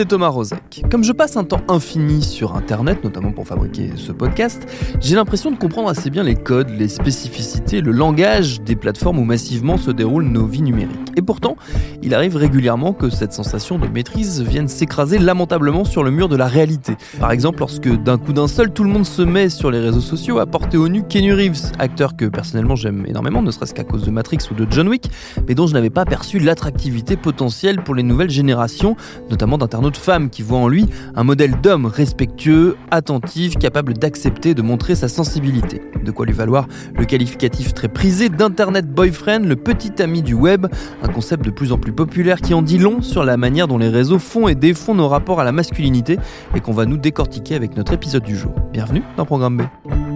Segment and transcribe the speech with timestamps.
[0.00, 0.82] C'est Thomas Rozek.
[0.90, 4.66] Comme je passe un temps infini sur Internet, notamment pour fabriquer ce podcast,
[4.98, 9.24] j'ai l'impression de comprendre assez bien les codes, les spécificités, le langage des plateformes où
[9.24, 11.09] massivement se déroulent nos vies numériques.
[11.20, 11.56] Et pourtant,
[12.02, 16.36] il arrive régulièrement que cette sensation de maîtrise vienne s'écraser lamentablement sur le mur de
[16.36, 16.96] la réalité.
[17.18, 20.00] Par exemple, lorsque d'un coup d'un seul, tout le monde se met sur les réseaux
[20.00, 23.84] sociaux à porter au nu Kenny Reeves, acteur que personnellement j'aime énormément, ne serait-ce qu'à
[23.84, 25.10] cause de Matrix ou de John Wick,
[25.46, 28.96] mais dont je n'avais pas perçu l'attractivité potentielle pour les nouvelles générations,
[29.28, 34.62] notamment d'internautes femmes qui voient en lui un modèle d'homme respectueux, attentif, capable d'accepter de
[34.62, 35.82] montrer sa sensibilité.
[36.02, 40.66] De quoi lui valoir le qualificatif très prisé d'Internet Boyfriend, le petit ami du web,
[41.10, 43.88] concept de plus en plus populaire qui en dit long sur la manière dont les
[43.88, 46.18] réseaux font et défont nos rapports à la masculinité
[46.54, 48.54] et qu'on va nous décortiquer avec notre épisode du jour.
[48.72, 50.09] Bienvenue dans Programme B.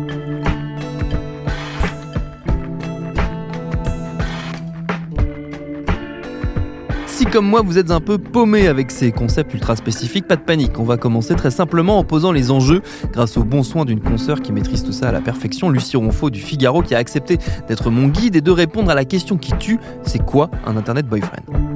[7.14, 10.40] Si comme moi vous êtes un peu paumé avec ces concepts ultra spécifiques, pas de
[10.40, 12.82] panique, on va commencer très simplement en posant les enjeux.
[13.12, 16.30] Grâce au bon soin d'une consoeur qui maîtrise tout ça à la perfection, Lucie Ronfaux
[16.30, 17.38] du Figaro qui a accepté
[17.68, 21.06] d'être mon guide et de répondre à la question qui tue, c'est quoi un Internet
[21.06, 21.73] Boyfriend?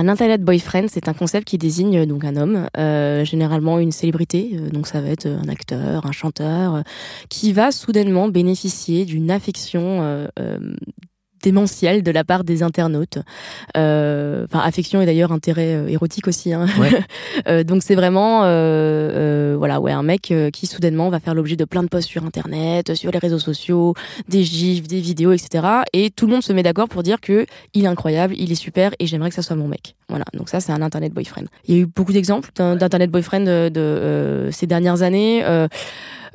[0.00, 3.92] Un internet boyfriend, c'est un concept qui désigne euh, donc un homme, euh, généralement une
[3.92, 6.82] célébrité, euh, donc ça va être un acteur, un chanteur,
[7.28, 10.26] qui va soudainement bénéficier d'une affection
[11.42, 13.18] démentielle de la part des internautes.
[13.76, 16.52] Euh, Enfin, affection et d'ailleurs intérêt euh, érotique aussi.
[16.52, 16.66] Hein.
[16.78, 16.90] Ouais.
[17.48, 21.56] Euh, donc c'est vraiment, euh, euh, voilà, ouais, un mec qui soudainement va faire l'objet
[21.56, 23.94] de plein de posts sur Internet, sur les réseaux sociaux,
[24.28, 25.64] des gifs, des vidéos, etc.
[25.92, 28.56] Et tout le monde se met d'accord pour dire que il est incroyable, il est
[28.56, 29.94] super et j'aimerais que ça soit mon mec.
[30.08, 31.46] Voilà, donc ça c'est un internet boyfriend.
[31.66, 35.44] Il y a eu beaucoup d'exemples d'internet boyfriend de, de, euh, ces dernières années.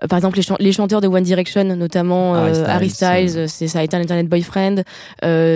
[0.03, 2.89] Euh, par exemple, les, chan- les chanteurs de One Direction, notamment Harry euh, Styles, Harry
[2.89, 3.45] Styles, euh.
[3.47, 4.83] c'est ça a été un internet boyfriend.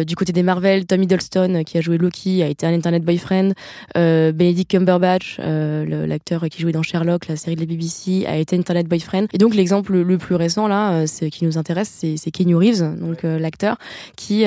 [0.05, 3.51] Du côté des Marvel, Tom Hiddleston, qui a joué Loki, a été un internet boyfriend.
[3.95, 8.87] Benedict Cumberbatch, l'acteur qui jouait dans Sherlock, la série de la BBC, a été internet
[8.87, 9.25] boyfriend.
[9.33, 13.77] Et donc l'exemple le plus récent là, qui nous intéresse, c'est Keanu Reeves, donc l'acteur,
[14.15, 14.45] qui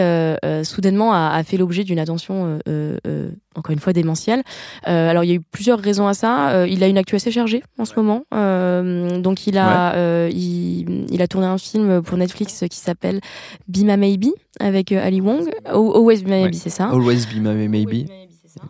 [0.63, 4.43] soudainement a, a fait l'objet d'une attention euh, euh, euh, encore une fois démentielle.
[4.89, 6.51] Euh, alors il y a eu plusieurs raisons à ça.
[6.51, 10.31] Euh, il a une actu assez chargée en ce moment, Euh, donc il a euh,
[10.33, 13.21] il, il a tourné un film pour Netflix qui s'appelle
[13.69, 14.27] Be My Maybe
[14.61, 15.49] avec Ali Wong.
[15.65, 16.61] Al- Always Be My Maybe, Ouais.
[16.63, 16.89] c'est ça.
[16.89, 18.07] Always Be My Maybe,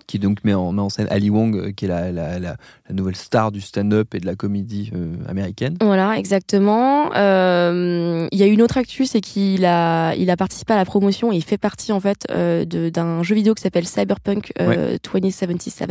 [0.06, 2.56] Qui donc met en, met en scène Ali Wong, euh, qui est la, la, la,
[2.88, 5.76] la nouvelle star du stand-up et de la comédie euh, américaine.
[5.80, 7.10] Voilà, exactement.
[7.16, 10.84] Euh, Il y a une autre actu, c'est qu'il a, il a participé à la
[10.84, 14.96] promotion et il fait partie en fait euh, d'un jeu vidéo qui s'appelle Cyberpunk euh,
[15.12, 15.90] 2077.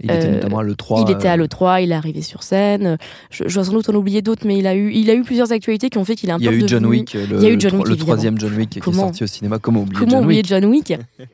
[0.00, 1.04] Il était notamment à l'E3.
[1.06, 2.98] il était à euh, l'E3, il est arrivé sur scène.
[3.30, 5.22] Je, je dois sans doute en oublier d'autres, mais il a eu, il a eu
[5.22, 6.98] plusieurs actualités qui ont fait qu'il est un Il y a peu eu John devenu-
[7.00, 9.24] Wick, le, Il y a eu John Wick, le troisième John Wick qui est sorti
[9.24, 9.58] au cinéma.
[9.58, 10.92] Comment oublier Comment John oublier Wick John Wick?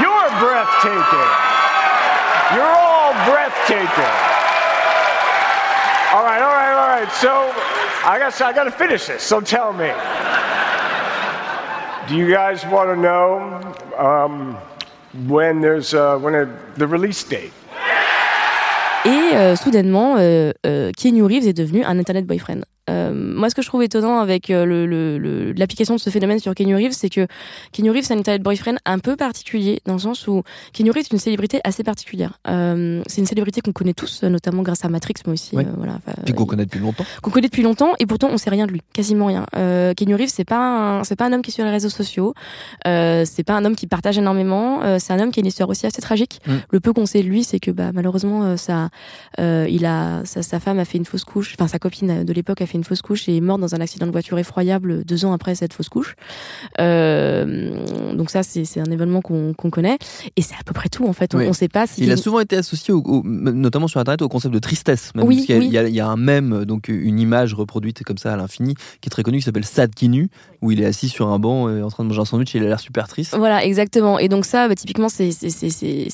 [0.00, 1.30] You're breathtaking.
[2.54, 4.14] You're all breathtaking.
[6.12, 7.10] All right, all right, all right.
[7.12, 7.52] So
[8.04, 9.22] I guess I got to finish this.
[9.22, 9.92] So tell me.
[12.08, 13.60] Do you guys want to know
[13.96, 14.58] um,
[15.26, 16.46] when there's uh, when a,
[16.76, 17.52] the release date?
[19.06, 22.64] Et euh, soudainement, euh, euh, Keanu Reeves est devenu un internet boyfriend.
[22.88, 27.08] Moi, ce que je trouve étonnant avec l'application de ce phénomène sur Kenny Reeves, c'est
[27.08, 27.26] que
[27.72, 30.42] Kenny Reeves a un internet boyfriend un peu particulier, dans le sens où
[30.72, 32.38] Kenny Reeves est une célébrité assez particulière.
[32.44, 35.56] c'est une célébrité qu'on connaît tous, notamment grâce à Matrix, mais aussi.
[35.76, 37.04] voilà, Puis qu'on connaît depuis longtemps.
[37.22, 39.46] Qu'on connaît depuis longtemps, et pourtant on sait rien de lui, quasiment rien.
[39.56, 42.34] Euh, Kenny Reeves, c'est pas c'est pas un homme qui est sur les réseaux sociaux,
[42.84, 45.86] c'est pas un homme qui partage énormément, c'est un homme qui a une histoire aussi
[45.86, 46.40] assez tragique.
[46.46, 46.52] Mm.
[46.70, 48.90] Le peu qu'on sait de lui, c'est que bah, malheureusement, ça,
[49.38, 52.66] il a, sa, femme a fait une fausse couche, enfin sa copine de l'époque a
[52.66, 55.32] fait une fausse couche et est morte dans un accident de voiture effroyable deux ans
[55.32, 56.16] après cette fausse couche.
[56.78, 59.98] donc ça, c'est un événement qu'on connaît
[60.36, 61.34] et c'est à peu près tout en fait.
[61.34, 64.28] On, ne sait pas si il a souvent été associé, au, notamment sur internet, au
[64.28, 65.10] concept de tristesse.
[65.14, 68.18] Même, oui, il, y a, il, y a, un même, donc une image reproduite comme
[68.18, 70.28] ça à l'infini, qui est très connue, qui s'appelle Sad Kinu,
[70.62, 72.64] où il est assis sur un banc en train de manger un sandwich et il
[72.64, 73.34] a l'air super triste.
[73.36, 74.18] Voilà, exactement.
[74.18, 75.30] Et donc ça, bah, typiquement, c'est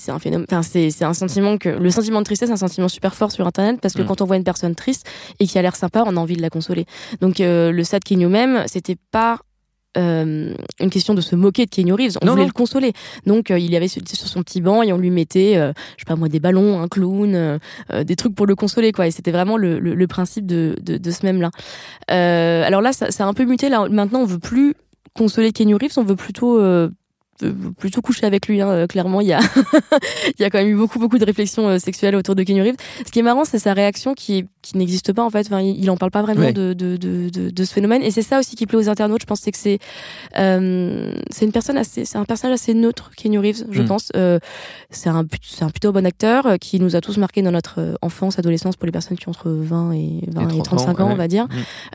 [0.08, 3.14] un phénomène, enfin c'est un sentiment que le sentiment de tristesse, c'est un sentiment super
[3.14, 4.06] fort sur internet parce que mm.
[4.06, 5.06] quand on voit une personne triste
[5.38, 6.86] et qui a l'air sympa, on a envie de la consoler.
[7.20, 9.38] Donc euh, le Sad Kinu même, c'était pas
[9.96, 12.16] euh, une question de se moquer de Keanu Reeves.
[12.22, 12.92] On voulait le consoler.
[13.26, 16.02] Donc, euh, il y avait sur son petit banc et on lui mettait, euh, je
[16.02, 17.58] sais pas moi, des ballons, un clown,
[18.04, 19.08] des trucs pour le consoler, quoi.
[19.08, 21.50] Et c'était vraiment le, le, principe de, de, de ce même-là.
[22.08, 23.68] alors là, ça, ça, a un peu muté.
[23.68, 24.74] Là, maintenant, on veut plus
[25.14, 26.60] consoler Keanu Reeves, on veut plutôt
[27.78, 28.60] plutôt coucher avec lui.
[28.60, 28.86] Hein.
[28.86, 29.40] Clairement, il y a
[30.38, 32.62] il y a quand même eu beaucoup beaucoup de réflexions euh, sexuelles autour de Kenny
[32.62, 32.76] Reeves.
[33.06, 35.46] Ce qui est marrant, c'est sa réaction qui qui n'existe pas en fait.
[35.46, 38.02] Enfin, il, en parle pas vraiment de, de, de, de, ce phénomène.
[38.02, 39.22] Et c'est ça aussi qui plaît aux internautes.
[39.22, 39.78] Je pense c'est que c'est
[40.38, 43.64] euh, c'est une personne assez, c'est un personnage assez neutre, Kenny Reeves.
[43.70, 43.86] Je mm.
[43.86, 44.08] pense.
[44.16, 44.38] Euh,
[44.90, 47.96] c'est un c'est un plutôt bon acteur euh, qui nous a tous marqué dans notre
[48.02, 51.16] enfance, adolescence pour les personnes qui ont entre 20 et 20 et, 35 ans, on
[51.16, 51.46] va dire.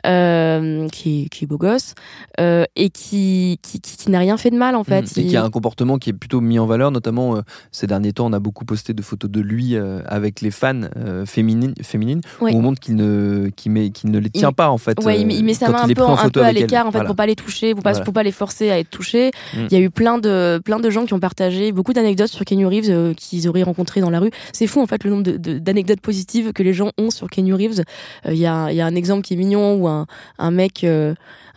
[0.04, 0.88] Mm.
[0.88, 1.94] qui qui est beau gosse
[2.38, 5.16] et qui qui, qui, n'a rien fait de mal en fait.
[5.16, 5.20] Mm.
[5.20, 7.40] Il, a un comportement qui est plutôt mis en valeur, notamment euh,
[7.72, 10.82] ces derniers temps, on a beaucoup posté de photos de lui euh, avec les fans
[10.96, 14.78] euh, féminines, féminines où on montre qu'il ne, met, qu'il ne les tient pas en
[14.78, 15.02] fait.
[15.04, 17.26] Ouais, il, met sa main un peu, un peu à l'écart en fait pour pas
[17.26, 19.30] les toucher, pour pas, pour pas les forcer à être touchés.
[19.54, 19.58] Mm.
[19.70, 22.44] Il y a eu plein de, plein de gens qui ont partagé beaucoup d'anecdotes sur
[22.44, 24.30] Kenny Reeves qu'ils auraient rencontré dans la rue.
[24.52, 27.82] C'est fou en fait le nombre d'anecdotes positives que les gens ont sur Kenny Reeves.
[28.26, 30.06] Il y, a, y a un exemple qui est mignon où un,
[30.38, 30.86] un mec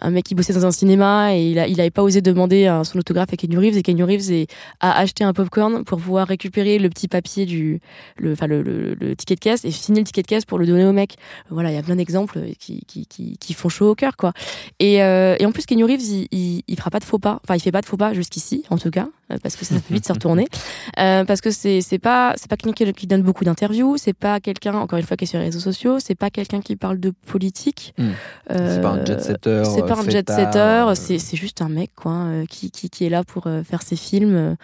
[0.02, 2.72] un mec qui bossait dans un cinéma et il, a, il avait pas osé demander
[2.84, 4.48] son autographe à Kenny Reeves et Kenny Reeves
[4.80, 7.82] a acheté un popcorn pour pouvoir récupérer le petit papier du,
[8.18, 10.86] le, enfin le, ticket de caisse et signer le ticket de caisse pour le donner
[10.86, 11.16] au mec.
[11.50, 14.34] Voilà, il y a plein d'exemples qui, qui, qui, qui, font chaud au cœur quoi.
[14.80, 17.40] Et, euh, et en plus Kenny Reeves il, il, il, fera pas de faux pas,
[17.44, 19.08] enfin il fait pas de faux pas jusqu'ici en tout cas
[19.44, 20.48] parce que ça peut vite se retourner
[21.00, 24.40] euh, parce que c'est c'est pas c'est pas quelqu'un qui donne beaucoup d'interviews, c'est pas
[24.40, 27.00] quelqu'un encore une fois qui est sur les réseaux sociaux, c'est pas quelqu'un qui parle
[27.00, 27.94] de politique.
[27.98, 28.10] Hmm.
[28.52, 29.64] Euh, c'est pas un jet setter.
[29.66, 33.10] C'est pas un jet setter, c'est c'est juste un mec quoi qui, qui qui est
[33.10, 34.56] là pour faire ses films.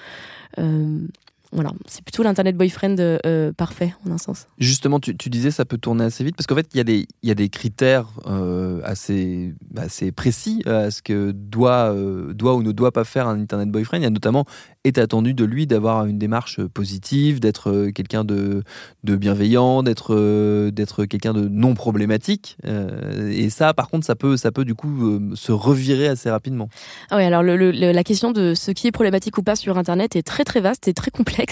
[1.54, 4.48] Euh, voilà, c'est plutôt l'internet boyfriend euh, parfait en un sens.
[4.58, 7.08] Justement, tu, disais ça peut tourner assez vite parce qu'en fait il y a des
[7.24, 11.94] il y a des critères euh, assez assez précis à ce que doit
[12.34, 14.00] doit ou ne doit pas faire un internet boyfriend.
[14.00, 14.46] Il y a notamment
[14.86, 18.64] est attendu de lui d'avoir une démarche positive, d'être euh, quelqu'un de,
[19.04, 22.58] de, bienveillant, d'être euh, d'être quelqu'un de non problématique.
[22.66, 26.70] Euh, et ça, par contre, ça peut, ça peut du coup se revirer assez rapidement.
[27.10, 30.16] Ah oui, alors le, la question de ce qui est problématique ou pas sur Internet
[30.16, 31.45] est très très vaste et très complexe.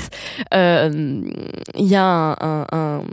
[0.51, 2.35] Il y a
[2.71, 3.03] un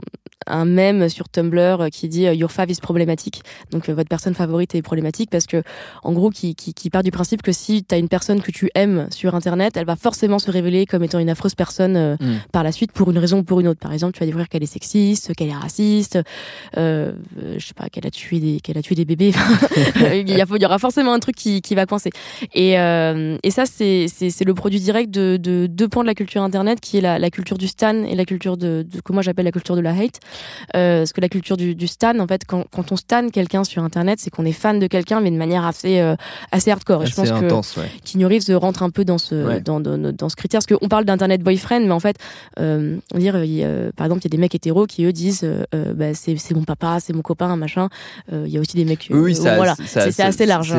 [0.65, 3.43] mème sur Tumblr qui dit euh, Your fav is problématique.
[3.71, 5.63] Donc euh, votre personne favorite est problématique parce que,
[6.03, 8.51] en gros, qui, qui, qui part du principe que si tu as une personne que
[8.51, 12.15] tu aimes sur Internet, elle va forcément se révéler comme étant une affreuse personne euh,
[12.19, 12.39] mm.
[12.51, 13.79] par la suite pour une raison ou pour une autre.
[13.79, 16.19] Par exemple, tu vas découvrir qu'elle est sexiste, qu'elle est raciste,
[16.77, 17.13] euh,
[17.57, 19.33] je sais pas, qu'elle a tué des, qu'elle a tué des bébés.
[20.13, 22.11] il, y il y aura forcément un truc qui, qui va coincer.
[22.53, 26.07] Et, euh, et ça, c'est, c'est, c'est le produit direct de, de deux pans de
[26.07, 29.01] la culture Internet, qui est la, la culture du stan et la culture de, de
[29.01, 30.19] que moi j'appelle la culture de la hate.
[30.75, 33.63] Euh, parce que la culture du, du stan, en fait, quand, quand on stan quelqu'un
[33.63, 36.15] sur Internet, c'est qu'on est fan de quelqu'un, mais de manière assez euh,
[36.51, 37.03] assez hardcore.
[37.03, 38.25] Et je pense intense, que ouais.
[38.25, 41.41] Reeves rentre un peu dans ce dans, dans, dans, ce critère, parce qu'on parle d'internet
[41.41, 42.17] boyfriend, mais en fait,
[42.59, 43.33] euh, on dire,
[43.95, 46.63] par exemple, il y a des mecs hétéros qui eux disent, euh, bah, c'est mon
[46.63, 47.89] papa, c'est mon copain, machin.
[48.31, 49.07] Il y a aussi des mecs.
[49.11, 50.73] oui, ça, voilà, c'est assez large.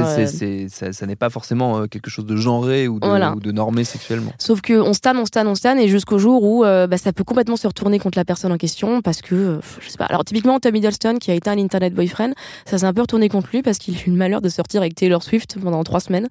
[0.68, 4.32] Ça, ça n'est pas forcément quelque chose de genré ou de, ou de normé sexuellement.
[4.38, 7.25] Sauf que on stan, on stan, on stan, et jusqu'au jour où bah, ça peut
[7.25, 9.41] complètement se retourner contre la personne en question, parce que
[9.80, 10.06] je sais pas.
[10.06, 12.32] Alors typiquement Tom Hiddleston qui a été un internet boyfriend,
[12.66, 14.80] ça s'est un peu retourné contre lui parce qu'il a eu le malheur de sortir
[14.80, 16.28] avec Taylor Swift pendant trois semaines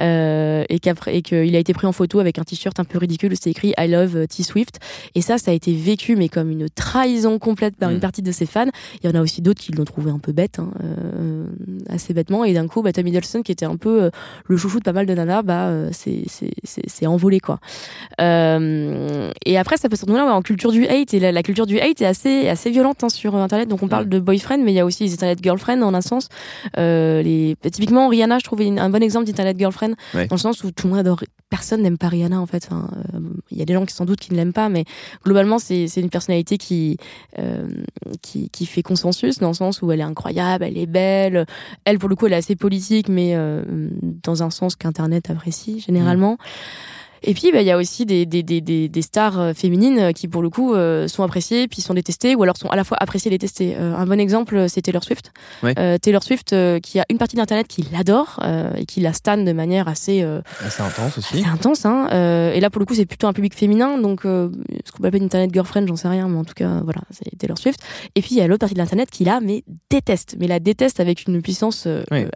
[0.00, 2.98] euh, et qu'après et qu'il a été pris en photo avec un t-shirt un peu
[2.98, 4.80] ridicule où c'était écrit I love euh, T Swift
[5.14, 8.00] et ça ça a été vécu mais comme une trahison complète par une mm.
[8.00, 8.66] partie de ses fans.
[9.02, 11.46] Il y en a aussi d'autres qui l'ont trouvé un peu bête, hein, euh,
[11.88, 14.10] assez bêtement et d'un coup bah, Tom Hiddleston qui était un peu euh,
[14.46, 16.24] le chouchou de pas mal de nanas, bah euh, c'est
[16.64, 17.58] c'est envolé quoi.
[18.18, 21.78] et après ça peut se retourner en culture du hate et la, la culture du
[21.78, 23.68] hate est assez assez violente hein, sur Internet.
[23.68, 26.00] Donc on parle de boyfriend, mais il y a aussi les Internet girlfriend en un
[26.00, 26.28] sens.
[26.78, 27.56] Euh, les...
[27.70, 30.92] Typiquement, Rihanna, je trouvais un bon exemple d'Internet girlfriend, dans le sens où tout le
[30.92, 31.22] monde adore.
[31.50, 32.66] Personne n'aime pas Rihanna en fait.
[32.66, 32.88] Enfin,
[33.50, 34.84] il y a des gens qui sans doute qui ne l'aiment pas, mais
[35.24, 36.96] globalement, c'est une personnalité qui,
[38.22, 41.46] qui, qui fait consensus dans le sens où elle est incroyable, elle est belle.
[41.84, 43.36] Elle, pour le coup, elle est assez politique, mais
[44.22, 46.38] dans un sens qu'Internet apprécie généralement.
[47.26, 50.12] Et puis, bah, il y a aussi des, des, des, des, stars euh, féminines euh,
[50.12, 52.84] qui, pour le coup, euh, sont appréciées, puis sont détestées, ou alors sont à la
[52.84, 53.76] fois appréciées et détestées.
[53.76, 55.32] un bon exemple, c'est Taylor Swift.
[56.02, 58.40] Taylor Swift, qui a une partie d'Internet qui l'adore
[58.76, 60.22] et qui la stan de manière assez...
[60.60, 61.38] assez intense aussi.
[61.38, 62.08] Assez intense, hein.
[62.52, 65.24] et là, pour le coup, c'est plutôt un public féminin, donc ce qu'on appeler une
[65.24, 67.80] Internet girlfriend, j'en sais rien, mais en tout cas, voilà, c'est Taylor Swift.
[68.14, 70.60] Et puis, il y a l'autre partie de l'Internet qui, là, mais déteste, mais la
[70.60, 71.88] déteste avec une puissance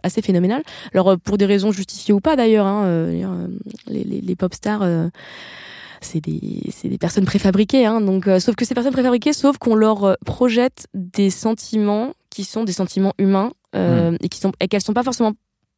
[0.03, 0.63] assez phénoménale.
[0.93, 3.47] Alors, pour des raisons justifiées ou pas, d'ailleurs, hein,
[3.87, 5.09] les, les, les pop stars euh,
[6.01, 7.85] c'est des, des, personnes préfabriquées.
[7.85, 12.13] Hein, donc, euh, sauf que ces personnes préfabriquées, sauf qu'on leur euh, projette des sentiments
[12.29, 14.15] qui sont des sentiments humains hmm.
[14.21, 15.33] et qui sont et qu'elles sont pas forcément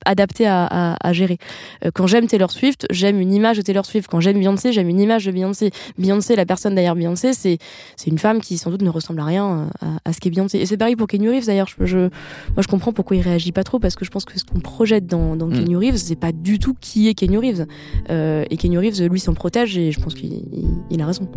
[0.06, 1.38] adapté à, à, gérer.
[1.86, 4.10] Euh, quand j'aime Taylor Swift, j'aime une image de Taylor Swift.
[4.10, 5.72] Quand j'aime Beyoncé, j'aime une image de Beyoncé.
[5.98, 7.58] Beyoncé, la personne derrière Beyoncé, c'est
[7.96, 10.30] c'est une femme qui sans doute ne ressemble à rien euh, à, à ce qu'est
[10.30, 10.60] Beyoncé.
[10.60, 11.68] Et c'est pareil pour Kenny Reeves d'ailleurs.
[11.68, 14.38] Je, je, moi, je comprends pourquoi il réagit pas trop parce que je pense que
[14.38, 15.54] ce qu'on projette dans, dans mm.
[15.54, 17.66] Kenny Reeves, c'est pas du tout qui est Kenny Reeves.
[18.10, 20.44] Euh, et Kenny Reeves, lui, s'en protège et je pense qu'il
[20.90, 21.30] il a raison.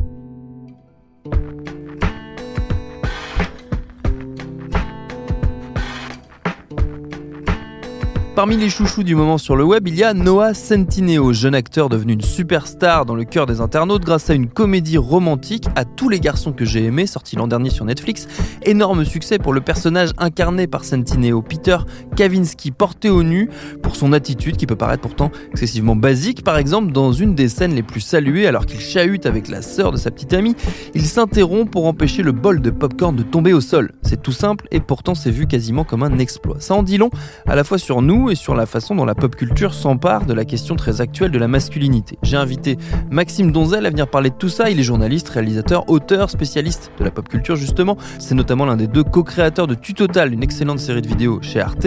[8.35, 11.89] Parmi les chouchous du moment sur le web, il y a Noah Centineo, jeune acteur
[11.89, 16.09] devenu une superstar dans le cœur des internautes grâce à une comédie romantique à tous
[16.09, 18.27] les garçons que j'ai aimé, sortie l'an dernier sur Netflix.
[18.65, 21.77] Énorme succès pour le personnage incarné par Centineo, Peter
[22.17, 23.51] Kavinsky, porté au nu
[23.85, 26.43] pour son attitude qui peut paraître pourtant excessivement basique.
[26.43, 29.93] Par exemple, dans une des scènes les plus saluées, alors qu'il chahute avec la sœur
[29.93, 30.57] de sa petite amie,
[30.97, 33.93] il s'interrompt pour empêcher le bol de popcorn de tomber au sol.
[34.03, 36.57] C'est tout simple et pourtant c'est vu quasiment comme un exploit.
[36.59, 37.11] Ça en dit long
[37.47, 40.35] à la fois sur nous et sur la façon dont la pop culture s'empare de
[40.35, 42.19] la question très actuelle de la masculinité.
[42.23, 42.79] J'ai invité
[43.11, 44.71] Maxime Donzel à venir parler de tout ça.
[44.71, 47.97] Il est journaliste, réalisateur, auteur, spécialiste de la pop culture justement.
[48.19, 51.87] C'est notamment l'un des deux co-créateurs de Tutotal, une excellente série de vidéos chez Arte.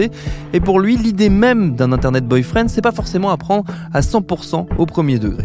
[0.52, 4.66] Et pour lui, l'idée même d'un Internet boyfriend, c'est pas forcément à prendre à 100%
[4.78, 5.44] au premier degré.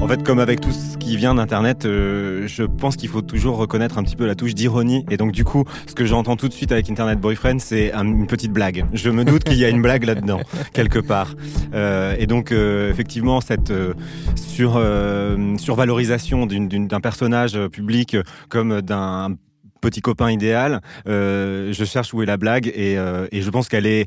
[0.00, 3.58] En fait, comme avec tout ce qui vient d'Internet, euh, je pense qu'il faut toujours
[3.58, 5.06] reconnaître un petit peu la touche d'ironie.
[5.08, 8.26] Et donc, du coup, ce que j'entends tout de suite avec Internet Boyfriend, c'est une
[8.26, 8.84] petite blague.
[8.92, 10.40] Je me doute qu'il y a une blague là-dedans,
[10.72, 11.34] quelque part.
[11.74, 13.72] Euh, et donc, euh, effectivement, cette
[14.34, 14.82] sur,
[15.58, 18.16] survalorisation d'un personnage public
[18.48, 19.36] comme d'un
[19.80, 20.80] petit copain idéal.
[21.06, 22.94] je cherche où est la blague et,
[23.30, 24.06] et je pense qu'elle est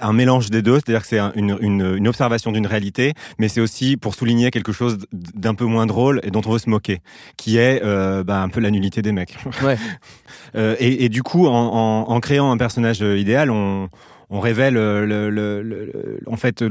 [0.00, 3.60] un mélange des deux, c'est-à-dire que c'est une, une, une, observation d'une réalité, mais c'est
[3.60, 7.00] aussi pour souligner quelque chose d'un peu moins drôle et dont on veut se moquer,
[7.36, 9.36] qui est euh, bah, un peu la nullité des mecs.
[9.62, 9.76] Ouais.
[10.56, 13.90] euh, et, et, du coup, en, en, en, créant un personnage idéal, on,
[14.30, 16.64] on révèle euh, le, le, le, en fait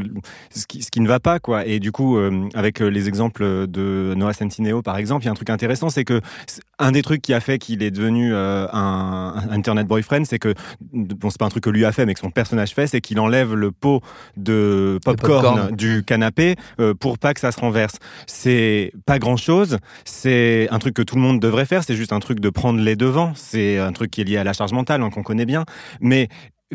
[0.52, 1.66] ce qui, ce qui, ne va pas quoi.
[1.66, 5.30] Et du coup euh, avec euh, les exemples de Noah Centineo par exemple il y
[5.30, 6.22] a un truc intéressant c'est que
[6.80, 10.54] un des trucs qui a fait qu'il est devenu un, un, internet boyfriend c'est que
[10.92, 13.02] bon c'est pas un truc que lui a fait mais que son personnage fait c'est
[13.02, 14.02] qu'il enlève le pot
[14.38, 16.56] de popcorn, du canapé
[17.00, 17.98] pour pas que ça se renverse.
[18.28, 22.14] C'est pas grand chose c'est un truc que tout le monde devrait faire c'est juste
[22.14, 24.74] un truc de prendre les devants c'est un truc qui est lié à la charge
[24.74, 25.66] mentale hein, qu'on connaît bien.
[26.00, 26.28] Mais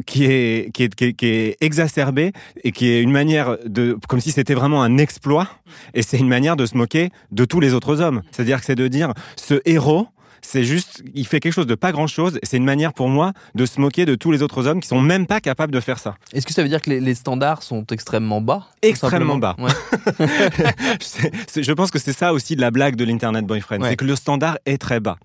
[0.07, 2.33] qui est, qui est, qui est, qui est exacerbé
[2.65, 5.49] et qui est une manière de, comme si c'était vraiment un exploit.
[5.95, 8.23] Et c'est une manière de se moquer de tous les autres hommes.
[8.31, 10.09] C'est-à-dire que c'est de dire, ce héros,
[10.41, 12.39] c'est juste, il fait quelque chose de pas grand chose.
[12.43, 15.01] C'est une manière pour moi de se moquer de tous les autres hommes qui sont
[15.01, 16.17] même pas capables de faire ça.
[16.33, 18.67] Est-ce que ça veut dire que les, standards sont extrêmement bas?
[18.83, 19.57] Extrêmement bas.
[19.59, 19.71] Ouais.
[21.63, 24.17] je pense que c'est ça aussi de la blague de l'internet boyfriend, c'est que le
[24.17, 25.19] standard est très bas.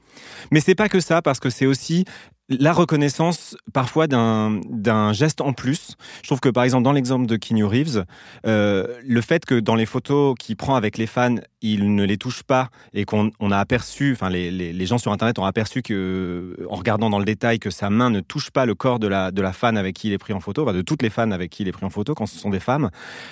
[0.51, 2.05] Mais c'est pas que ça parce que c'est aussi
[2.49, 5.95] la reconnaissance parfois d'un geste en plus.
[6.21, 8.05] Je trouve que par exemple dans l'exemple de Keanu Reeves,
[8.45, 12.17] euh, le fait que dans les photos qu'il prend avec les fans, il ne les
[12.17, 16.57] touche pas et qu'on a aperçu, enfin les, les, gens sur internet ont aperçu que
[16.69, 19.31] en regardant dans le détail que sa main ne touche pas le corps de la
[19.31, 21.31] de la fan avec qui il est pris en photo, enfin, de toutes les fans
[21.31, 22.89] avec qui il est pris en photo quand ce sont des femmes,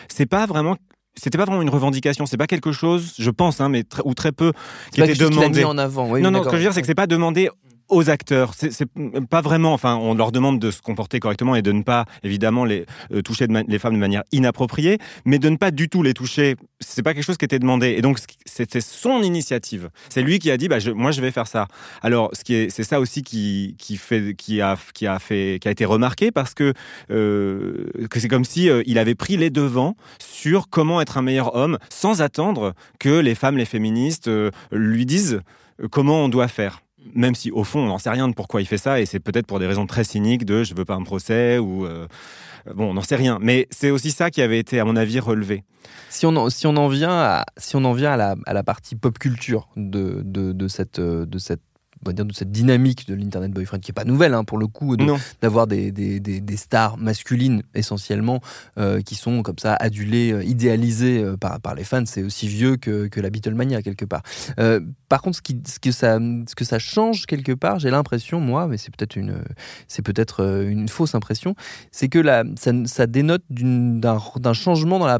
[0.07, 0.77] c'est pas vraiment
[1.15, 4.31] c'était pas vraiment une revendication, c'est pas quelque chose, je pense, hein, mais ou très
[4.31, 4.53] peu,
[4.93, 5.65] qui était demandé.
[5.65, 6.17] en avant.
[6.17, 7.49] non, non, ce que je veux dire, c'est que c'est pas demandé
[7.91, 8.53] aux acteurs.
[8.55, 8.89] C'est
[9.29, 9.73] pas vraiment.
[9.73, 13.21] Enfin, on leur demande de se comporter correctement et de ne pas, évidemment, les euh,
[13.21, 16.55] toucher les femmes de manière inappropriée, mais de ne pas du tout les toucher.
[16.79, 17.89] C'est pas quelque chose qui était demandé.
[17.89, 19.89] Et donc, c'était son initiative.
[20.09, 21.67] C'est lui qui a dit, bah, moi, je vais faire ça.
[22.01, 25.59] Alors, ce qui est, c'est ça aussi qui, qui fait, qui a, qui a fait,
[25.61, 26.73] qui a été remarqué parce que
[27.11, 31.21] euh, que c'est comme si euh, il avait pris les devants sur comment être un
[31.21, 34.29] meilleur homme, sans attendre que les femmes, les féministes
[34.71, 35.41] lui disent
[35.89, 36.81] comment on doit faire
[37.13, 39.19] même si au fond on n'en sait rien de pourquoi il fait ça et c'est
[39.19, 42.07] peut-être pour des raisons très cyniques de je veux pas un procès ou euh,
[42.73, 43.37] bon on n'en sait rien.
[43.41, 45.63] Mais c'est aussi ça qui avait été à mon avis relevé.
[46.09, 48.53] Si on en, si on en vient à si on en vient à la, à
[48.53, 51.61] la partie pop culture de, de, cette de cette
[52.03, 54.57] on va dire, de cette dynamique de l'internet boyfriend qui est pas nouvelle hein, pour
[54.57, 54.95] le coup
[55.41, 58.41] d'avoir des, des, des, stars masculines essentiellement
[58.77, 62.05] euh, qui sont comme ça adulées, euh, idéalisées euh, par, par les fans.
[62.05, 64.23] C'est aussi vieux que, que la Beatlemania quelque part.
[65.09, 68.39] par contre, ce, qui, ce, que ça, ce que ça change quelque part, j'ai l'impression,
[68.39, 69.43] moi, mais c'est peut-être une,
[69.87, 71.55] c'est peut-être une fausse impression,
[71.91, 75.19] c'est que la, ça, ça dénote d'un changement dans la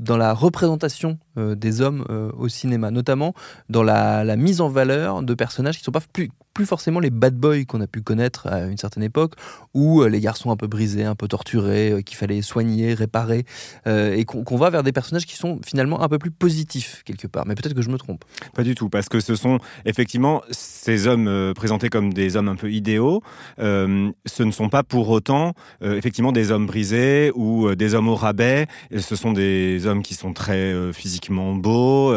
[0.00, 3.34] dans la représentation euh, des hommes euh, au cinéma, notamment
[3.68, 7.00] dans la, la, mise en valeur de personnages qui ne sont pas plus, plus forcément
[7.00, 9.34] les bad boys qu'on a pu connaître à une certaine époque,
[9.74, 13.44] ou euh, les garçons un peu brisés, un peu torturés, euh, qu'il fallait soigner, réparer,
[13.86, 17.26] euh, et qu'on va vers des personnages qui sont finalement un peu plus positifs quelque
[17.26, 17.46] part.
[17.46, 18.24] Mais peut-être que je me trompe.
[18.54, 22.56] Pas du tout, parce que ce sont effectivement ces hommes présentés comme des hommes un
[22.56, 23.22] peu idéaux.
[23.58, 28.66] ce ne sont pas pour autant effectivement des hommes brisés ou des hommes au rabais.
[28.96, 32.12] Ce sont des hommes qui sont très physiquement beaux.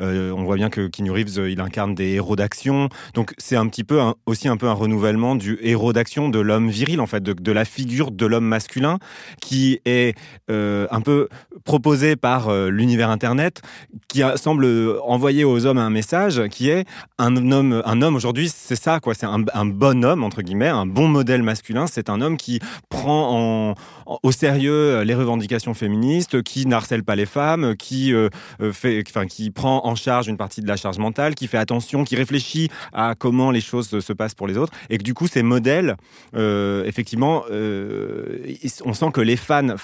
[0.00, 2.88] on voit bien que Keanu Reeves, il incarne des héros d'action.
[3.14, 6.68] Donc c'est un petit peu aussi un peu un renouvellement du héros d'action de l'homme
[6.68, 8.98] viril en fait, de, la figure de l'homme masculin
[9.40, 10.14] qui est
[10.50, 11.28] euh, un peu
[11.64, 13.62] proposé par euh, l'univers internet,
[14.08, 14.66] qui semble
[15.04, 16.84] envoyer aux hommes un message qui est
[17.18, 20.84] un homme, un homme aujourd'hui, c'est ça quoi, c'est un, bon homme entre guillemets, un
[20.84, 22.60] bon modèle masculin, c'est un homme qui
[22.90, 28.28] prend en, au sérieux les revendications féministes, qui n'harcèle pas les femmes, qui euh,
[28.72, 32.04] fait, enfin qui prend en charge une partie de la charge mentale, qui fait attention,
[32.04, 35.26] qui réfléchit à comment les choses se passent pour les autres, et que du coup
[35.26, 35.96] ces modèles,
[36.36, 38.54] euh, effectivement, euh,
[38.84, 39.74] on sent que les fans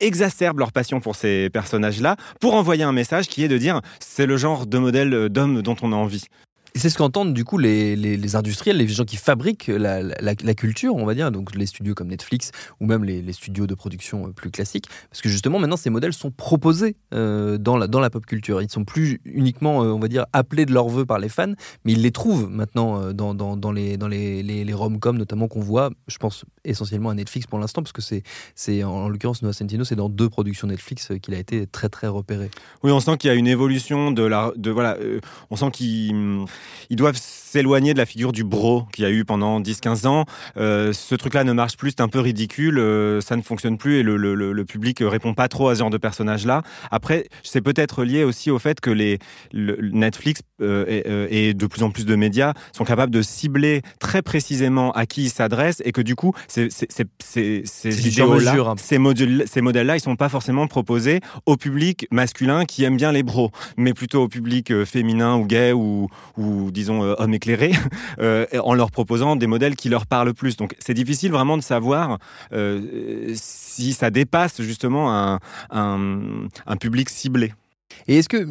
[0.00, 4.26] exacerbent leur passion pour ces personnages-là pour envoyer un message qui est de dire c'est
[4.26, 6.24] le genre de modèle d'homme dont on a envie.
[6.76, 10.96] C'est ce qu'entendent du coup les, les, industriels, les gens qui fabriquent la, la, culture,
[10.96, 12.50] on va dire, donc les studios comme Netflix
[12.80, 16.12] ou même les, studios de production euh, plus classiques, parce que justement maintenant ces modèles
[16.12, 18.60] sont proposés euh, dans, la, dans la pop culture.
[18.60, 21.52] Ils sont plus uniquement, euh, on va dire, appelés de leur vœu par les fans,
[21.84, 25.90] mais ils les trouvent maintenant dans, dans, les, dans les, les, rom-coms notamment qu'on voit,
[26.08, 28.24] je pense essentiellement à Netflix pour l'instant, parce que c'est,
[28.56, 32.08] c'est en, l'occurrence Noah Centino, c'est dans deux productions Netflix qu'il a été très très
[32.08, 32.50] repéré.
[32.82, 34.98] Oui, on sent qu'il y a une évolution de la, de voilà,
[35.50, 36.46] on sent qu'il
[36.90, 40.24] ils doivent s'éloigner de la figure du bro qu'il y a eu pendant 10-15 ans.
[40.56, 43.98] Euh, ce truc-là ne marche plus, c'est un peu ridicule, euh, ça ne fonctionne plus
[43.98, 46.62] et le, le, le, public répond pas trop à ce genre de personnage-là.
[46.90, 49.18] Après, c'est peut-être lié aussi au fait que les
[49.52, 54.22] Netflix euh, et, et, de plus en plus de médias sont capables de cibler très
[54.22, 58.74] précisément à qui ils s'adressent et que du coup, ces, ces, ces, ces hein.
[58.78, 63.12] ces, modèles, ces modèles-là, ils sont pas forcément proposés au public masculin qui aime bien
[63.12, 67.34] les bros, mais plutôt au public euh, féminin ou gay ou, ou disons euh, homme
[67.34, 67.72] éclairé,
[68.20, 70.56] euh, en leur proposant des modèles qui leur parlent plus.
[70.56, 72.18] Donc c'est difficile vraiment de savoir
[72.52, 75.40] euh, si ça dépasse justement un,
[75.70, 77.52] un, un public ciblé.
[78.08, 78.46] Et est-ce que,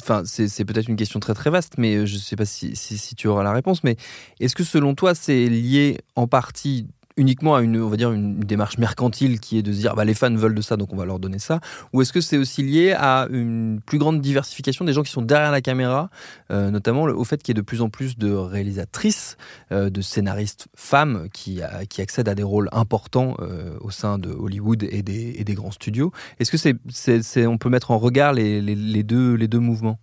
[0.00, 2.98] enfin, c'est peut-être une question très très vaste, mais je ne sais pas si, si,
[2.98, 3.96] si, tu auras la réponse, mais
[4.38, 8.40] est-ce que selon toi c'est lié en partie uniquement à une, on va dire, une
[8.40, 10.96] démarche mercantile qui est de se dire bah, les fans veulent de ça, donc on
[10.96, 11.60] va leur donner ça.
[11.92, 15.22] Ou est-ce que c'est aussi lié à une plus grande diversification des gens qui sont
[15.22, 16.10] derrière la caméra,
[16.50, 19.36] euh, notamment au fait qu'il y ait de plus en plus de réalisatrices,
[19.72, 24.30] euh, de scénaristes femmes qui, qui accèdent à des rôles importants euh, au sein de
[24.30, 26.12] Hollywood et des, et des grands studios.
[26.38, 29.98] Est-ce que c'est, on peut mettre en regard les, les, les deux, les deux mouvements?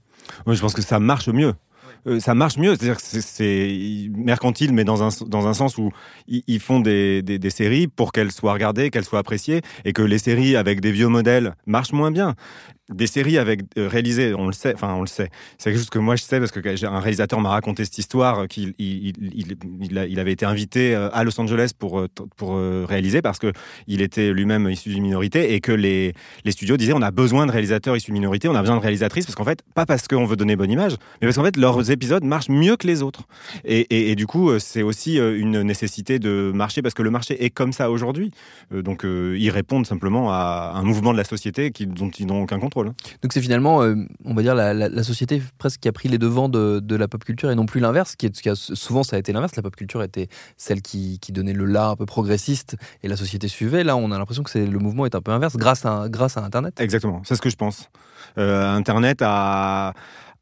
[0.47, 1.53] Oui, je pense que ça marche mieux.
[2.07, 2.75] Euh, ça marche mieux.
[2.99, 5.91] C'est mercantile, mais dans un, dans un sens où
[6.27, 10.55] ils, font des, séries pour qu'elles soient regardées, qu'elles soient appréciées, et que les séries
[10.55, 12.35] avec des vieux modèles marchent moins bien
[12.93, 15.29] des séries avec euh, réalisées, on le sait, enfin on le sait.
[15.57, 18.73] C'est chose que moi je sais parce que un réalisateur m'a raconté cette histoire qu'il
[18.77, 23.39] il, il, il, avait été invité euh, à Los Angeles pour euh, pour réaliser parce
[23.39, 23.51] que
[23.87, 26.13] il était lui-même issu d'une minorité et que les
[26.45, 28.81] les studios disaient on a besoin de réalisateurs issus d'une minorité, on a besoin de
[28.81, 31.57] réalisatrices parce qu'en fait pas parce qu'on veut donner bonne image, mais parce qu'en fait
[31.57, 33.23] leurs épisodes marchent mieux que les autres.
[33.65, 37.49] Et, et, du coup c'est aussi une nécessité de marcher parce que le marché est
[37.49, 38.31] comme ça aujourd'hui.
[38.71, 42.59] Donc ils répondent simplement à un mouvement de la société qui, dont ils n'ont aucun
[42.59, 42.82] contrôle.
[42.83, 43.19] Contrôle.
[43.21, 46.09] Donc c'est finalement, euh, on va dire, la, la, la, société presque qui a pris
[46.09, 48.55] les devants de, de la pop culture et non plus l'inverse, qui, est, qui a,
[48.55, 49.55] souvent ça a été l'inverse.
[49.55, 53.17] La pop culture était celle qui, qui donnait le là un peu progressiste et la
[53.17, 53.83] société suivait.
[53.83, 56.37] Là, on a l'impression que c'est le mouvement est un peu inverse grâce à, grâce
[56.37, 56.79] à Internet.
[56.79, 57.89] Exactement, c'est ce que je pense.
[58.37, 59.93] Euh, Internet a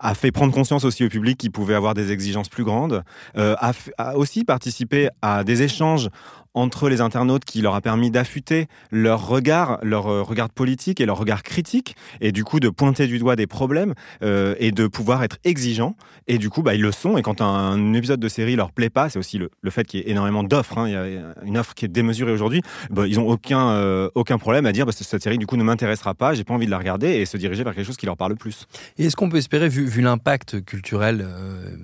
[0.01, 3.03] a fait prendre conscience aussi au public qu'il pouvait avoir des exigences plus grandes,
[3.37, 6.09] euh, a, a, aussi participé à des échanges
[6.53, 11.05] entre les internautes qui leur a permis d'affûter leur regard, leur euh, regard politique et
[11.05, 14.87] leur regard critique, et du coup de pointer du doigt des problèmes euh, et de
[14.87, 15.95] pouvoir être exigeants.
[16.27, 17.17] Et du coup, bah, ils le sont.
[17.17, 20.03] Et quand un, épisode de série leur plaît pas, c'est aussi le, fait qu'il y
[20.03, 20.77] ait énormément d'offres.
[20.77, 22.61] Hein, il y a une offre qui est démesurée aujourd'hui.
[22.89, 25.63] Bah, ils ont aucun euh, aucun problème à dire bah, cette série du coup ne
[25.63, 28.05] m'intéressera pas, j'ai pas envie de la regarder et se diriger vers quelque chose qui
[28.05, 28.67] leur parle plus.
[28.97, 31.25] Et est-ce qu'on peut espérer, vu, l'impact culturel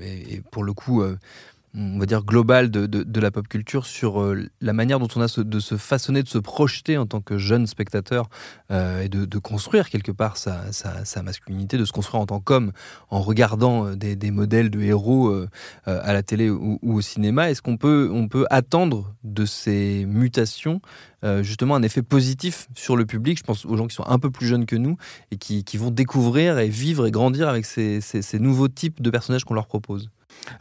[0.01, 1.03] et, pour le coup
[1.77, 5.21] on va dire globale de, de, la pop culture sur euh, la manière dont on
[5.21, 8.29] a de se façonner, de se projeter en tant que jeune spectateur
[8.71, 12.71] euh, et de, construire quelque part sa, sa, masculinité, de se construire en tant qu'homme
[13.09, 15.33] en regardant euh, des, modèles de héros
[15.85, 17.49] à la télé ou, au cinéma.
[17.49, 20.81] Est-ce qu'on peut, on peut attendre de ces mutations
[21.41, 23.37] justement un effet positif sur le public?
[23.37, 24.97] Je pense aux gens qui sont un peu plus jeunes que nous
[25.31, 29.09] et qui, qui vont découvrir et vivre et grandir avec ces, ces nouveaux types de
[29.09, 30.09] personnages qu'on leur propose.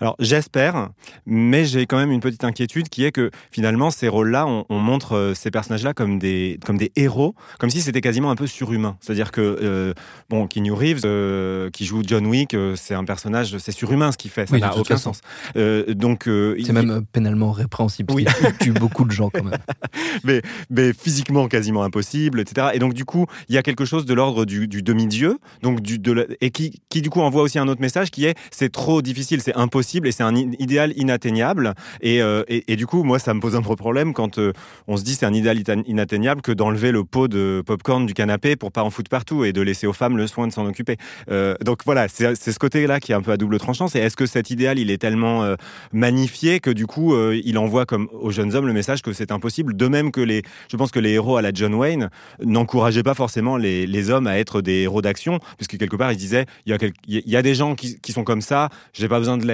[0.00, 0.90] Alors j'espère,
[1.26, 4.78] mais j'ai quand même une petite inquiétude qui est que finalement ces rôles-là, on, on,
[4.78, 8.46] montre euh, ces personnages-là comme des comme des héros, comme si c'était quasiment un peu
[8.46, 8.96] surhumain.
[9.00, 9.94] C'est-à-dire que euh,
[10.28, 14.18] bon, Keanu Reeves euh, qui joue John Wick, euh, c'est un personnage, c'est surhumain ce
[14.18, 15.20] qu'il fait, ça n'a aucun sens.
[15.54, 16.72] Donc c'est il...
[16.72, 18.12] même pénalement répréhensible.
[18.14, 18.26] Oui.
[18.42, 19.58] Il tue beaucoup de gens quand même.
[20.24, 22.68] mais mais physiquement quasiment impossible, etc.
[22.74, 25.80] Et donc du coup, il y a quelque chose de l'ordre du, du demi-dieu, donc
[25.80, 28.36] du de la, et qui qui du coup envoie aussi un autre message qui est
[28.50, 31.74] c'est trop difficile, c'est impossible et c'est un idéal inatteignable.
[32.00, 34.52] Et, euh, et, et, du coup, moi, ça me pose un peu problème quand euh,
[34.86, 38.56] on se dit c'est un idéal inatteignable que d'enlever le pot de popcorn du canapé
[38.56, 40.96] pour pas en foutre partout et de laisser aux femmes le soin de s'en occuper.
[41.30, 43.88] Euh, donc voilà, c'est ce côté-là qui est un peu à double tranchant.
[43.88, 45.56] C'est est-ce que cet idéal, il est tellement
[45.92, 49.76] magnifié que du coup, il envoie comme aux jeunes hommes le message que c'est impossible?
[49.76, 52.10] De même que les, je pense que les héros à la John Wayne
[52.42, 56.18] n'encourageaient pas forcément les, les hommes à être des héros d'action, puisque quelque part, ils
[56.18, 59.08] disaient il y a, il y a des gens qui, qui sont comme ça, j'ai
[59.08, 59.46] pas besoin de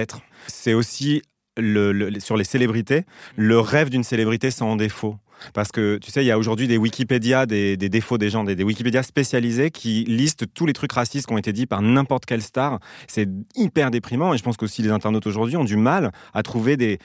[0.47, 1.21] C'est aussi
[2.19, 5.17] sur les célébrités, le rêve d'une célébrité sans défaut.
[5.53, 8.55] Parce que tu sais, il y a aujourd'hui des Wikipédia, des, défauts des gens, des,
[8.55, 12.25] des Wikipédia spécialisés qui listent tous les trucs racistes qui ont été dits par n'importe
[12.25, 12.79] quelle star.
[13.07, 16.77] C'est hyper déprimant et je pense qu'aussi les internautes aujourd'hui ont du mal à trouver
[16.77, 16.99] des,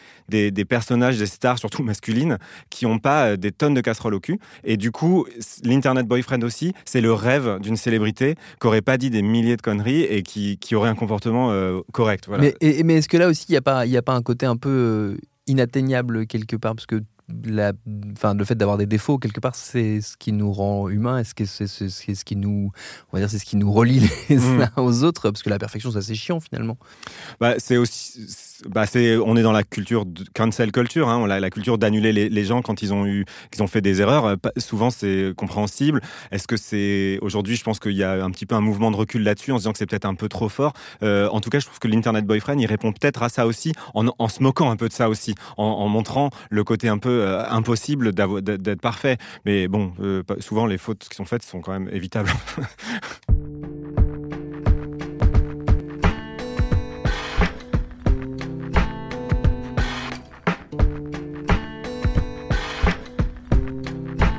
[0.64, 2.38] personnages, des stars, surtout masculines,
[2.70, 4.38] qui n'ont pas des tonnes de casseroles au cul.
[4.64, 5.27] Et du coup,
[5.62, 9.62] l'Internet Boyfriend aussi, c'est le rêve d'une célébrité qui n'aurait pas dit des milliers de
[9.62, 12.29] conneries et qui, aurait un comportement euh, correct.
[12.29, 14.68] Mais est-ce que là aussi, il n'y a, pas, a pas un côté un peu
[14.68, 16.74] euh, inatteignable quelque part?
[16.74, 17.03] Parce que
[17.45, 17.73] la,
[18.12, 21.19] enfin, le fait d'avoir des défauts quelque part, c'est ce qui nous rend humains.
[21.19, 22.71] Est-ce que c'est ce, ce, qui nous,
[23.12, 24.71] on va dire, c'est ce qui nous relie les mmh.
[24.77, 26.79] uns aux autres, parce que la perfection, c'est assez chiant finalement.
[27.41, 28.27] Bah, c'est aussi,
[28.66, 28.85] bah,
[29.25, 32.62] on est dans la culture de cancel culture, hein, la, la culture d'annuler les, gens
[32.62, 33.25] quand ils ont eu,
[33.61, 34.37] ont fait des erreurs.
[34.57, 36.01] Souvent, c'est compréhensible.
[36.31, 38.97] Est-ce que c'est aujourd'hui, je pense qu'il y a un petit peu un mouvement de
[38.97, 40.73] recul là-dessus, en se disant que c'est peut-être un peu trop fort.
[41.03, 43.73] Euh, en tout cas, je trouve que l'internet boyfriend, il répond peut-être à ça aussi,
[43.94, 47.23] en, se moquant un peu de ça aussi, en, en montrant le côté un peu
[47.23, 49.16] euh, impossible d'être parfait.
[49.44, 52.31] Mais bon, euh, souvent les fautes qui sont faites sont quand même évitables.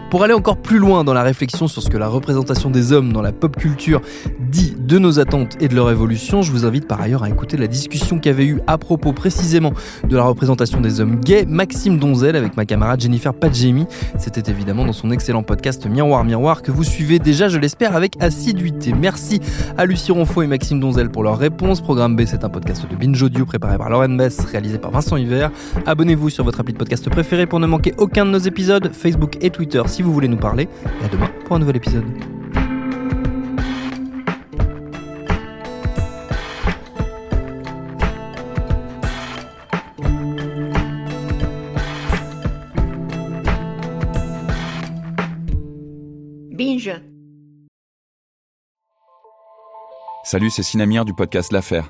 [0.10, 3.14] Pour aller encore plus loin dans la réflexion sur ce que la représentation des hommes
[3.14, 4.02] dans la pop culture
[4.40, 7.58] dit de nos attentes et de leur évolution, je vous invite par ailleurs à écouter
[7.58, 9.72] la discussion qu'avait eu à propos précisément
[10.04, 13.86] de la représentation des hommes gays Maxime Donzel avec ma camarade Jennifer Padjemi.
[14.18, 18.16] C'était évidemment dans son excellent podcast Miroir Miroir que vous suivez déjà, je l'espère, avec
[18.20, 18.94] assiduité.
[18.94, 19.42] Merci
[19.78, 21.82] à Lucie Ronfaux et Maxime Donzel pour leur réponse.
[21.82, 25.18] Programme B, c'est un podcast de Binge Audio préparé par Lauren Bess, réalisé par Vincent
[25.18, 25.52] Hiver.
[25.86, 29.38] Abonnez-vous sur votre appli de podcast préféré pour ne manquer aucun de nos épisodes, Facebook
[29.42, 30.70] et Twitter si vous voulez nous parler.
[31.02, 32.06] Et à demain pour un nouvel épisode.
[46.54, 47.02] Binge.
[50.24, 51.90] Salut, c'est Sinamir du podcast L'Affaire.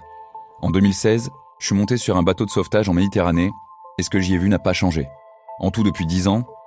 [0.63, 3.51] En 2016, je suis monté sur un bateau de sauvetage en Méditerranée
[3.99, 5.07] et ce que j'y ai vu n'a pas changé.
[5.59, 6.47] En tout, depuis 10 ans,